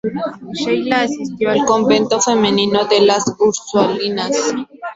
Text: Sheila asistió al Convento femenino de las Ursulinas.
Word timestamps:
Sheila 0.55 1.01
asistió 1.03 1.51
al 1.51 1.63
Convento 1.63 2.19
femenino 2.19 2.85
de 2.85 3.01
las 3.01 3.23
Ursulinas. 3.37 4.35